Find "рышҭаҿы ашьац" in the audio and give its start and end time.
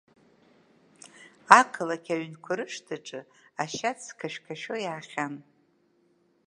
2.57-4.01